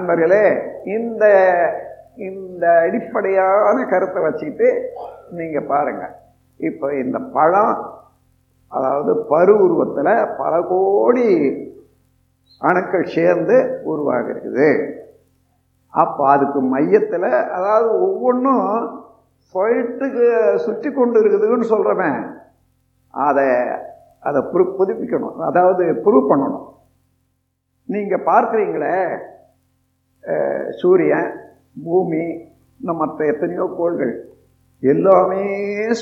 [0.00, 0.44] அன்பர்களே
[0.94, 1.24] இந்த
[2.26, 4.68] இந்த அடிப்படையான கருத்தை வச்சுக்கிட்டு
[5.30, 6.14] நீங்கள் பாருங்கள்
[6.60, 7.74] இப்போ இந்த பழம்
[8.72, 11.26] அதாவது பரு உருவத்தில் பல கோடி
[12.60, 14.68] அணுக்கள் சேர்ந்து உருவாகிறது
[15.94, 18.66] அப்போ அதுக்கு மையத்தில் அதாவது ஒவ்வொன்றும்
[19.54, 20.26] சொல்லிட்டுக்கு
[20.64, 22.20] சுற்றி கொண்டு இருக்குதுன்னு சொல்கிறவன்
[23.14, 23.46] அதை
[24.22, 26.66] அதை புரு புதுப்பிக்கணும் அதாவது ப்ரூவ் பண்ணணும்.
[27.88, 28.96] நீங்கள் பார்க்குறீங்களே
[30.70, 31.30] சூரியன்
[31.84, 32.48] பூமி
[32.80, 34.28] இன்னும் மற்ற எத்தனையோ கோள்கள்
[34.80, 35.44] எல்லாமே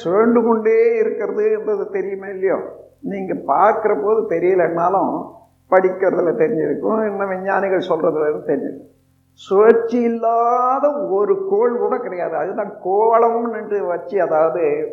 [0.04, 2.58] சுழண்டு கொண்டே இருக்கிறதுன்றது தெரியுமே இல்லையோ?
[3.00, 5.32] நீங்கள் பார்க்குற போது தெரியலன்னாலும்
[5.70, 8.96] படிக்கிறதுல தெரிஞ்சிருக்கும் இன்னும் விஞ்ஞானிகள் சொல்கிறதுல தெரிஞ்சிருக்கும்.
[9.32, 12.36] சுழற்சி இல்லாத ஒரு கோள் கூட கிடையாது.
[12.36, 14.92] அதுதான் கோளம்னு வச்சு அதாவது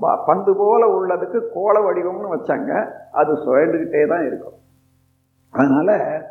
[0.00, 2.90] ப- பந்து போல உள்ளதுக்கு கோள வடிவம்னு வச்சாங்க.
[3.12, 4.58] அது சுழண்டுக்கிட்டே தான் இருக்கும்.
[5.50, 6.22] அதனால்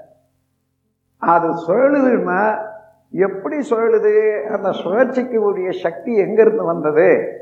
[1.26, 2.58] அது சுழலுதுன்னா
[3.12, 7.38] எப்படி சுழலுது அந்த சுழற்சிக்கு உரிய சக்தி எங்கேருந்து வந்தது?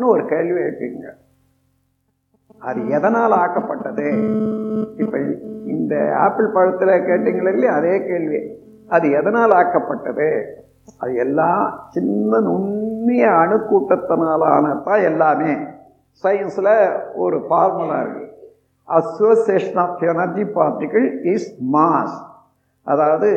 [0.00, 1.12] ஒரு கேள்வி இருக்குங்க
[2.58, 4.06] அது எதனால் ஆக்கப்பட்டது?
[4.96, 5.18] இப்போ
[5.66, 7.74] இந்த ஆப்பிள் பழத்தில் கேட்டீங்களே இல்லையா?
[7.74, 8.58] அதே கேள்வி.
[8.88, 10.44] அது எதனால் ஆக்கப்பட்டது?
[10.98, 15.56] அது எல்லாம் சின்ன நுண்ணிய அணுக்கூட்டத்தினாலானதான் எல்லாமே.
[16.22, 18.32] சயின்ஸில் ஒரு ஃபார்முலா இருக்கு.
[18.84, 22.32] Association of energy particle is mass
[22.84, 23.30] அதாவது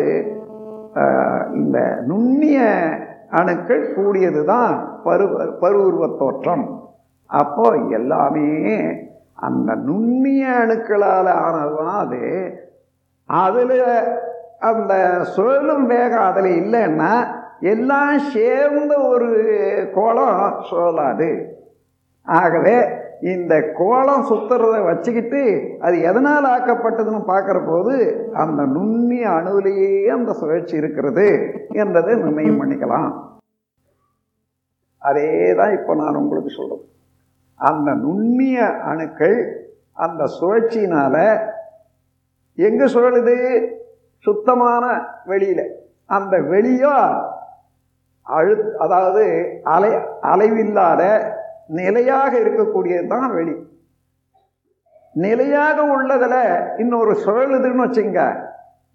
[1.53, 2.59] இந்த நுண்ணிய
[3.29, 4.73] அணுக்கள் கூடியது தான்
[5.05, 5.25] பரு
[5.61, 6.65] பருவுருவத் தோற்றம்
[7.29, 8.49] அப்போ எல்லாமே
[9.35, 12.23] அந்த நுண்ணிய அணுக்களால் ஆனதுதான் அது.
[13.29, 13.79] அதில்
[14.59, 14.93] அந்த
[15.33, 17.11] சுழலும் வேகம் அதில் இல்லைன்னா
[17.59, 19.29] எல்லாம் சேர்ந்த ஒரு
[19.93, 21.29] கோலம் சுழலாது.
[22.27, 22.77] ஆகவே
[23.21, 25.41] இந்த கோலம் சுத்துறத வச்சுக்கிட்டு
[25.85, 27.95] அது எதனால் ஆக்கப்பட்டதுன்னு பார்க்குற போது
[28.33, 31.27] அந்த நுண்ணிய அணுவிலேயே அந்த சுழற்சி இருக்கிறது
[31.83, 33.09] என்றதை நிர்ணயம் பண்ணிக்கலாம்.
[35.01, 36.85] அதே தான் இப்போ நான் உங்களுக்கு சொல்கிறேன்
[37.59, 38.57] அந்த நுண்ணிய
[38.91, 39.37] அணுக்கள்
[39.93, 41.23] அந்த சுழற்சியினால்
[42.57, 43.35] எங்கே சுழலுது?
[44.25, 44.85] சுத்தமான
[45.25, 45.65] வெளியில்.
[46.05, 46.93] அந்த வெளியோ
[48.27, 49.25] அழு அதாவது
[49.63, 49.91] அலை
[50.31, 51.03] அலைவில்லாத
[51.67, 53.55] நிலையாக இருக்கக்கூடியது தான் வெளி.
[55.13, 58.45] நிலையாக உள்ளதில் இன்னொரு சுழலுதுன்னு வச்சுங்க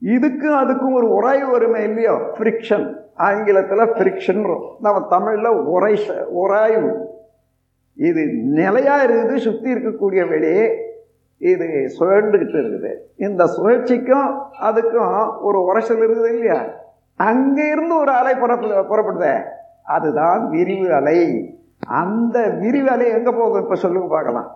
[0.02, 2.12] இதுக்கும் அதுக்கும் ஒரு உராய்வு வருமே இல்லையோ?
[2.38, 7.10] ஃப்ரிக்ஷன் ஆங்கிலத்தில் ஃப்ரிக்ஷன்றோம் நம்ம தமிழில் உரை உராய்வு.
[7.94, 10.70] இது நிலையாக இருக்குது சுற்றி இருக்கக்கூடிய வெளி
[11.38, 12.94] இது சுழண்டுக்கிட்டு இருக்குது.
[13.16, 16.64] இந்த சுழற்சிக்கும் அதுக்கும் ஒரு உரைச்சல் இருக்குது இல்லையா?
[17.18, 19.42] அங்கேருந்து ஒரு அலை புறப்படு புறப்படுதே.
[19.82, 21.18] அதுதான் விரிவு அலை.
[22.00, 24.48] அந்த விரிவு அலை எங்க போகும் இப்ப சொல்லுங்க பார்க்கலாம்.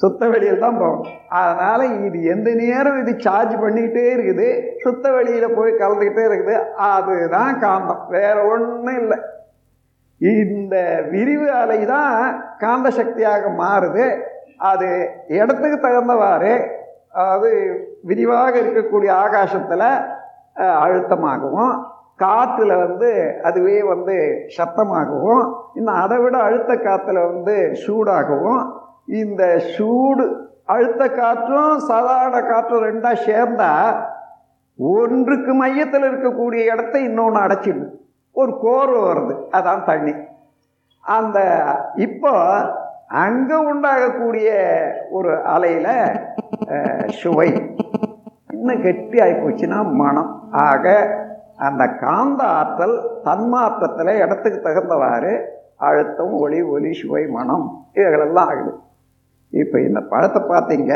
[0.00, 1.10] சுத்த வெளியில் தான் போகும்
[1.40, 4.48] அதனால இது எந்த நேரம் இது சார்ஜ் பண்ணிக்கிட்டே இருக்குது
[4.84, 6.56] சுத்த வெளியில போய் கலந்துக்கிட்டே இருக்குது
[6.88, 8.02] அதுதான் காந்தம்.
[8.16, 9.18] வேற ஒன்றும் இல்லை.
[10.20, 10.76] இந்த
[11.12, 12.18] விரிவு அலை தான்
[12.64, 14.06] காந்த சக்தியாக மாறுது.
[14.70, 14.88] அது
[15.38, 16.52] இடத்துக்கு தகுந்தவாறு
[17.18, 17.50] அதாவது
[18.10, 19.88] விரிவாக இருக்கக்கூடிய ஆகாசத்தில்
[20.84, 21.74] அழுத்தமாகவும்
[22.18, 23.10] காற்றுல வந்து
[23.42, 24.16] அதுவே வந்து
[24.56, 25.44] சத்தமாகவும்
[25.74, 28.62] இன்னும் அதை விட அழுத்த காற்றுல வந்து சூடாகவும்
[29.22, 29.42] இந்த
[29.74, 30.26] சூடு
[30.74, 33.72] அழுத்த காற்றும் சாதாரண காற்றும் ரெண்டாக சேர்ந்தா
[34.78, 37.90] ஒன்றுக்கு மையத்தில் இருக்கக்கூடிய இடத்த இன்னொன்று அடைச்சிடும்.
[38.36, 40.14] ஒரு கோர்வை வருது அதான் தண்ணி.
[41.04, 41.38] அந்த
[42.06, 42.32] இப்போ
[43.24, 44.48] அங்கே உண்டாகக்கூடிய
[45.16, 45.92] ஒரு அலையில்
[47.20, 47.50] சுவை.
[48.56, 50.30] இன்னும் கெட்டி ஆகி போச்சுன்னா மனம்.
[50.68, 50.94] ஆக
[51.56, 55.32] அந்த காந்த ஆற்றல் தன்மாற்றத்தில் இடத்துக்கு தகுந்தவாறு
[55.76, 58.72] அழுத்தம் ஒளி ஒலி சுவை மனம் இவைகளெல்லாம் ஆகுது.
[59.52, 60.94] இப்போ இந்த பழத்தை பார்த்தீங்க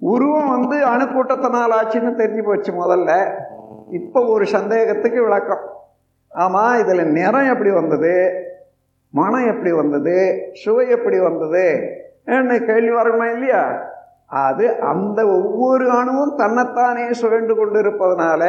[0.00, 3.10] உருவம் வந்து அணுக்கூட்டத்தினால் ஆச்சுன்னு தெரிஞ்சு போச்சு முதல்ல.
[3.90, 5.64] இப்போ ஒரு சந்தேகத்துக்கு விளக்கம்.
[6.30, 8.14] ஆமாம் இதில் நிறம் எப்படி வந்தது?
[9.12, 10.16] மனம் எப்படி வந்தது?
[10.52, 11.66] சுவை எப்படி வந்தது?
[12.24, 13.62] என்ன கேள்வி வரணுமா இல்லையா?
[14.30, 18.42] அது அந்த ஒவ்வொரு அணுவும் தன்னைத்தானே சுழண்டு கொண்டிருப்பதனால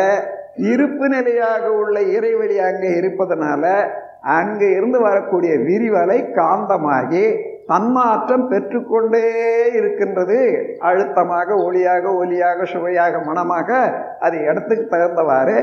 [0.72, 3.66] இருப்பு நிலையாக உள்ள இறைவெளி அங்கே இருப்பதனால
[4.38, 7.26] அங்கே இருந்து வரக்கூடிய விரிவலை காந்தமாகி
[7.68, 9.24] தன்மாற்றம் பெற்றுக்கொண்டே
[9.78, 10.40] இருக்கின்றது.
[10.80, 13.70] அழுத்தமாக ஒளியாக ஒலியாக சுவையாக மனமாக
[14.20, 15.58] அது இடத்துக்கு தகுந்தவாறு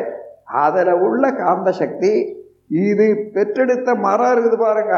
[0.63, 2.13] அதில் உள்ள காந்த சக்தி
[2.85, 4.95] இது பெற்றெடுத்த மரம் இருக்குது பாருங்க.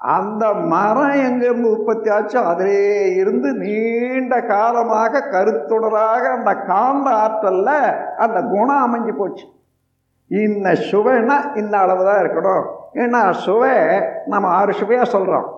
[0.00, 2.80] அந்த மரம் எங்கேருந்து உற்பத்தி ஆச்சோ அதிலே
[3.20, 7.76] இருந்து நீண்ட காலமாக கருத்துடராக அந்த காந்த ஆற்றலில்
[8.24, 9.46] அந்த குணம் அமைஞ்சு போச்சு.
[10.30, 12.64] இந்த சுவைன்னா இந்த அளவு தான் இருக்கணும்.
[13.02, 13.74] ஏன்னா சுவை
[14.32, 15.48] நம்ம ஆறு சுவையாக சொல்கிறோம்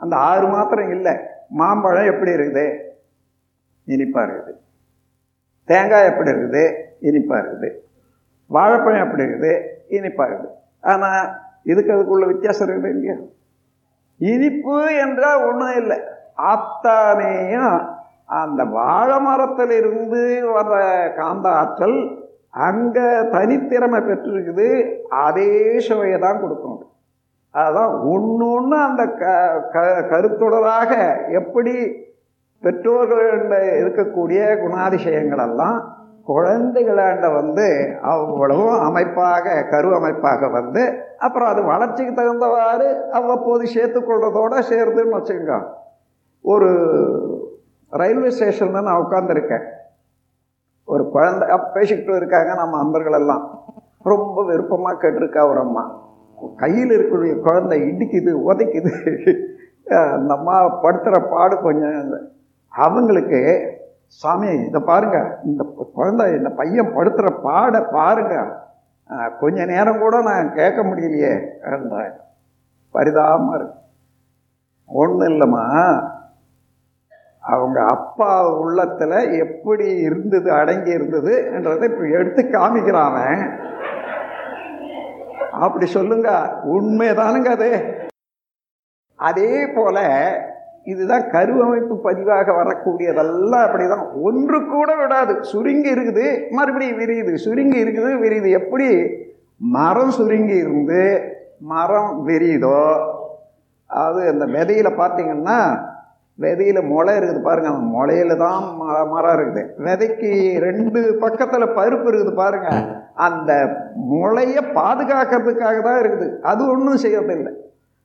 [0.00, 1.14] அந்த ஆறு மாத்திரம் இல்லை.
[1.60, 2.66] மாம்பழம் எப்படி இருக்குது?
[3.86, 4.52] இனிப்பாக இருக்குது.
[5.68, 6.64] தேங்காய் எப்படி இருக்குது?
[7.08, 7.70] இனிப்பாக இருக்குது.
[8.50, 9.52] வாழைப்பழம் எப்படி இருக்குது?
[9.98, 10.52] இனிப்பாக இருக்குது.
[10.92, 11.28] ஆனால்
[11.72, 13.16] இதுக்கு அதுக்குள்ள வித்தியாசம் இருக்குது இல்லையா?
[14.30, 15.98] இனிப்பு என்றால் ஒன்றும் இல்லை.
[16.52, 17.76] அத்தானேயும்
[18.40, 20.22] அந்த வாழை மரத்தில் இருந்து
[20.56, 20.76] வர்ற
[21.18, 21.98] காந்த ஆற்றல்
[22.66, 24.68] அங்கே தனித்திறமை பெற்றிருக்குது.
[25.26, 25.50] அதே
[25.86, 26.86] சுவையை தான் கொடுக்கணும்.
[27.54, 29.32] அதுதான் ஒன்று ஒன்று அந்த க
[29.74, 29.78] க
[30.10, 30.92] கருத்துடராக
[31.40, 31.74] எப்படி
[32.62, 33.20] பெற்றோர்கள
[33.80, 35.78] இருக்கக்கூடிய குணாதிசயங்கள் எல்லாம்
[36.26, 40.82] குழந்தைகளாண்ட வந்து அவ்வளவும் அமைப்பாக கரு அமைப்பாக வந்து
[41.18, 45.64] அப்புறம் அது வளர்ச்சிக்கு தகுந்தவாறு அவ்வப்போது சேர்த்துக்கொள்றதோட சேருதுன்னு வச்சுக்கோங்க.
[46.40, 46.68] ஒரு
[47.90, 49.64] ரயில்வே ஸ்டேஷனில் நான் உட்காந்துருக்கேன்
[50.84, 53.64] ஒரு குழந்தை பேசிக்கிட்டு இருக்காங்க நம்ம அன்பர்கள் எல்லாம்
[54.02, 55.84] ரொம்ப விருப்பமாக கேட்டிருக்கா ஒரு அம்மா.
[56.56, 58.92] கையில் இருக்கக்கூடிய குழந்தை இடிக்குது உதைக்குது.
[59.90, 62.30] அந்த அம்மா படுத்துகிற பாடு கொஞ்சம்
[62.68, 63.40] அவங்களுக்கு
[64.20, 65.18] சாமி இதை பாருங்க.
[65.44, 65.62] இந்த
[65.94, 68.34] குழந்தை இந்த பையன் படுத்துகிற பாட பாருங்க.
[69.40, 71.32] கொஞ்ச நேரம் கூட நான் கேட்க முடியலையே
[72.96, 73.78] பரிதாபமாக இருக்கு.
[75.00, 75.66] ஒன்றும் இல்லைம்மா.
[77.52, 78.30] அவங்க அப்பா
[78.64, 83.42] உள்ளத்தில் எப்படி இருந்தது அடங்கி இருந்தது என்றதை இப்போ எடுத்து காமிக்கிறான்
[85.64, 86.28] அப்படி சொல்லுங்க.
[86.74, 87.70] உண்மைதானுங்க அது.
[89.28, 89.98] அதே போல
[90.90, 95.34] இதுதான் கருவமைப்பு பதிவாக வரக்கூடியதெல்லாம் அப்படி தான் ஒன்று கூட விடாது.
[95.50, 96.24] சுருங்கி இருக்குது
[96.58, 97.32] மறுபடியும் விரியுது.
[97.44, 98.48] சுருங்கி இருக்குது விரியுது.
[98.60, 98.90] எப்படி?
[99.76, 101.02] மரம் சுருங்கி இருந்து
[101.72, 102.80] மரம் விரியுதோ?
[103.90, 105.58] அது அந்த விதையில் பார்த்தீங்கன்னா
[106.42, 108.62] விதையில் முளை இருக்குது பாருங்கள் அந்த முளையில தான்
[109.12, 109.62] மரம் இருக்குது.
[109.86, 110.30] விதைக்கு
[110.66, 112.80] ரெண்டு பக்கத்தில் பருப்பு இருக்குது பாருங்கள்
[113.26, 113.50] அந்த
[114.12, 116.28] முளைய பாதுகாக்கிறதுக்காக தான் இருக்குது.
[116.50, 117.52] அது ஒன்றும் செய்யறதில்லை.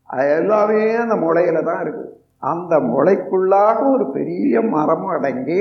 [0.10, 2.12] அது எல்லாமே அந்த முளையில தான் இருக்குது.
[2.44, 5.60] அந்த முளைக்குள்ளாக ஒரு பெரிய மரம் அடங்கி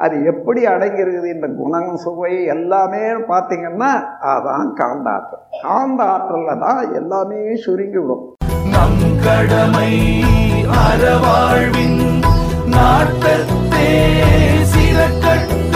[0.00, 3.90] அது எப்படி அடங்கியிருக்குது இந்த குணம் சுவை எல்லாமே பார்த்தீங்கன்னா
[4.30, 8.24] அதான் காந்தாற்றல் காந்தாற்றலில் தான் எல்லாமே சுருங்கி விடும்
[8.72, 9.92] நம் கடமை
[10.82, 12.00] அறவாழ்வின்
[12.68, 13.90] நாட்டத்தே
[14.66, 15.71] சில கட்ட